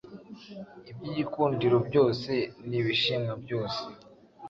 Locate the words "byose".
1.87-2.31, 3.43-3.81